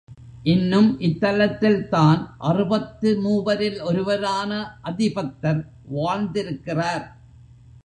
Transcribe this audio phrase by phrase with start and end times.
[0.43, 4.51] இன்னும் இத்தலத்தில்தான் அறுபத்து மூவரில் ஒருவரான
[4.81, 5.61] அதிபத்தர்
[5.95, 7.05] வாழ்ந்திருக்கிறார்.